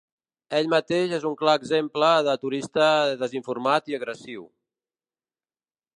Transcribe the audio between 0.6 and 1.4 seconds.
mateix és un